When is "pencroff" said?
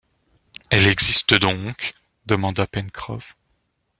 2.65-3.37